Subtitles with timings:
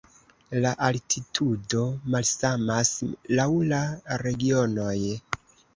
[0.61, 1.83] La altitudo
[2.15, 2.91] malsamas
[3.41, 3.87] laŭ la
[4.27, 5.01] regionoj.